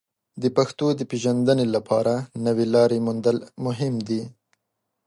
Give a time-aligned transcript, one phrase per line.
[0.41, 2.13] د پښتو د پیژندنې لپاره
[2.45, 4.21] نوې لارې موندل مهم دي.